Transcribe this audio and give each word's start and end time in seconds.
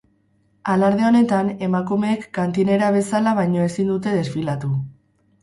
Alarde 0.75 1.03
honetan, 1.09 1.51
emakumeek 1.67 2.25
kantinera 2.39 2.89
bezala 2.97 3.35
baino 3.43 3.63
ezin 3.67 3.93
dute 3.93 4.17
desfilatu. 4.19 4.73